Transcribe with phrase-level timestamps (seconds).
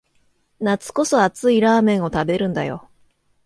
[0.59, 2.89] 夏こそ熱いラーメンを食べるんだよ